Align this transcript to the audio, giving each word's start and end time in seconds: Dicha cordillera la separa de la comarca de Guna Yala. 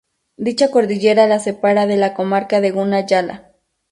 Dicha 0.45 0.71
cordillera 0.71 1.27
la 1.27 1.37
separa 1.39 1.85
de 1.85 1.95
la 1.95 2.15
comarca 2.15 2.59
de 2.59 2.71
Guna 2.71 3.05
Yala. 3.05 3.51